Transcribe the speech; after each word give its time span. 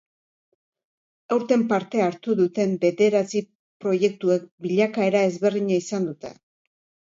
Aurten 1.35 1.65
parte 1.73 2.01
hartu 2.05 2.37
duten 2.39 2.73
bederatzi 2.87 3.43
proiektuek 3.85 4.49
bilakaera 4.69 5.25
ezberdina 5.31 5.81
izan 5.85 6.11
dute. 6.13 6.35